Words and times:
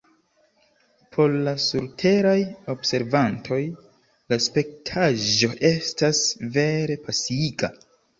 Por 1.15 1.33
la 1.47 1.51
surteraj 1.65 2.39
observantoj 2.73 3.59
la 4.33 4.39
spektaĵo 4.47 5.51
estas 5.73 6.23
vere 6.57 6.97
pasiiga! 7.05 7.71